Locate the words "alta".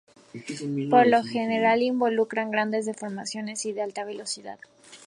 3.83-4.03